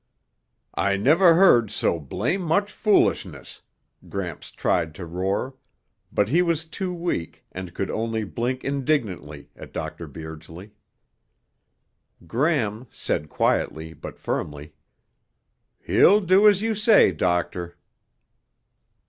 "I 0.73 0.97
never 0.97 1.35
heard 1.35 1.69
so 1.69 1.99
blame 1.99 2.41
much 2.41 2.71
foolishness!" 2.71 3.61
Gramps 4.09 4.49
tried 4.49 4.95
to 4.95 5.05
roar, 5.05 5.53
but 6.11 6.27
he 6.27 6.41
was 6.41 6.65
too 6.65 6.91
weak 6.91 7.45
and 7.51 7.75
could 7.75 7.91
only 7.91 8.23
blink 8.23 8.63
indignantly 8.65 9.51
at 9.55 9.73
Dr. 9.73 10.07
Beardsley. 10.07 10.71
Gram 12.25 12.87
said 12.89 13.29
quietly 13.29 13.93
but 13.93 14.17
firmly, 14.17 14.73
"He'll 15.77 16.19
do 16.19 16.47
as 16.47 16.63
you 16.63 16.73
say, 16.73 17.11
Doctor." 17.11 17.77